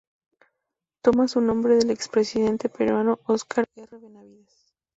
Toma 1.03 1.27
su 1.27 1.41
nombre 1.41 1.75
del 1.75 1.91
expresidente 1.91 2.69
peruano 2.69 3.19
Óscar 3.27 3.65
R. 3.75 3.99
Benavides. 3.99 4.73